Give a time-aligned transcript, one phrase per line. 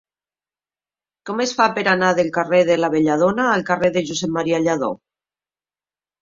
[1.29, 4.57] Com es fa per anar del carrer de la Belladona al carrer de Josep M.
[4.65, 4.91] Lladó?